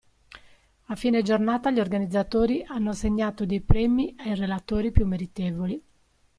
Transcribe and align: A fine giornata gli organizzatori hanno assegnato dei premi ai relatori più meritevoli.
A 0.87 0.95
fine 0.95 1.21
giornata 1.21 1.69
gli 1.69 1.79
organizzatori 1.79 2.63
hanno 2.67 2.89
assegnato 2.89 3.45
dei 3.45 3.61
premi 3.61 4.15
ai 4.17 4.33
relatori 4.33 4.91
più 4.91 5.05
meritevoli. 5.05 5.83